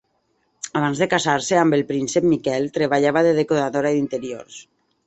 Abans 0.79 1.01
de 1.03 1.07
casar-se 1.11 1.59
amb 1.65 1.77
el 1.79 1.85
príncep 1.91 2.27
Miquel, 2.33 2.67
treballava 2.79 3.25
de 3.31 3.39
decoradora 3.43 3.95
d'interiors. 3.99 4.61